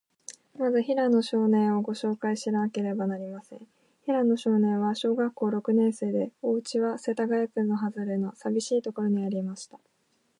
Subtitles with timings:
[0.57, 3.67] まず、平野少年を、ごしょうかいしなければなりません。
[4.01, 9.77] 平野少年は、小学校の六年生で、おうちは、世田谷区のはずれの、さびしいところにありました。